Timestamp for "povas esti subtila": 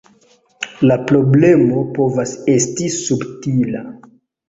1.99-3.89